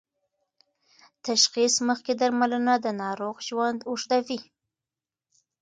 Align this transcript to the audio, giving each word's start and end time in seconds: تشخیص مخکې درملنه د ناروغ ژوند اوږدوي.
تشخیص 1.25 1.73
مخکې 1.87 2.13
درملنه 2.21 2.75
د 2.79 2.87
ناروغ 3.01 3.35
ژوند 3.47 3.79
اوږدوي. 3.89 4.39